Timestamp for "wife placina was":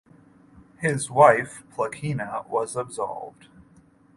1.11-2.75